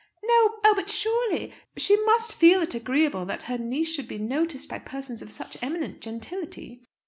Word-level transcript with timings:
"No? 0.23 0.55
Oh, 0.65 0.73
but 0.75 0.89
surely! 0.89 1.53
She 1.77 1.95
must 2.05 2.33
feel 2.33 2.63
it 2.63 2.73
agreeable 2.73 3.23
that 3.27 3.43
her 3.43 3.59
niece 3.59 3.93
should 3.93 4.07
be 4.07 4.17
noticed 4.17 4.67
by 4.67 4.79
persons 4.79 5.21
of 5.21 5.31
such 5.31 5.61
eminent 5.61 6.01
gentility." 6.01 6.81